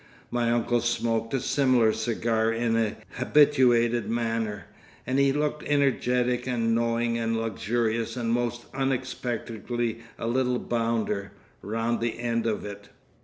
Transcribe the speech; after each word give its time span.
My 0.31 0.51
uncle 0.51 0.81
smoked 0.81 1.31
a 1.35 1.39
similar 1.39 1.93
cigar 1.93 2.51
in 2.51 2.75
an 2.75 2.95
habituated 3.17 4.09
manner, 4.09 4.65
and 5.05 5.19
he 5.19 5.31
looked 5.31 5.61
energetic 5.67 6.47
and 6.47 6.73
knowing 6.73 7.19
and 7.19 7.37
luxurious 7.37 8.17
and 8.17 8.31
most 8.31 8.65
unexpectedly 8.73 9.99
a 10.17 10.25
little 10.25 10.57
bounder, 10.57 11.33
round 11.61 11.99
the 12.01 12.17
end 12.19 12.47
of 12.47 12.65
it. 12.65 12.89